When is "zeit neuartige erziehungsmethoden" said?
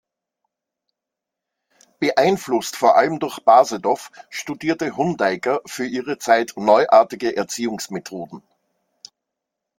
6.17-8.41